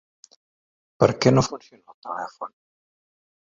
Per 1.03 1.09
què 1.25 1.35
no 1.35 1.45
funciona 1.49 1.95
el 1.95 1.99
telèfon? 2.09 2.59